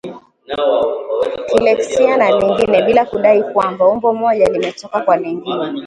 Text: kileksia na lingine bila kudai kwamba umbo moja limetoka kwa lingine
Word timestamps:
kileksia 1.49 2.17
na 2.17 2.31
lingine 2.31 2.81
bila 2.81 3.05
kudai 3.05 3.43
kwamba 3.53 3.87
umbo 3.87 4.13
moja 4.13 4.45
limetoka 4.49 4.99
kwa 4.99 5.17
lingine 5.17 5.79